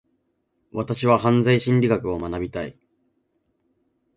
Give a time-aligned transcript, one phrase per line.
[0.71, 2.75] 私は犯罪心理学を学びたい。